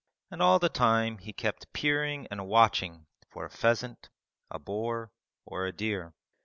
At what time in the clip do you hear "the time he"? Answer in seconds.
0.57-1.31